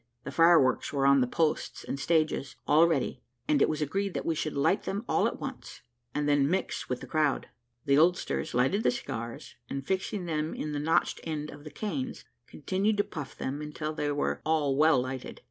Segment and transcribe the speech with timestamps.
[0.23, 4.25] The fireworks were on the posts and stages, all ready, and it was agreed that
[4.25, 5.81] we should light them all at once,
[6.15, 7.49] and then mix with the crowd.
[7.85, 12.97] The oldsters lighted cigars, and fixing them in the notched end of the canes, continued
[12.97, 15.39] to puff them until they were all well lighted.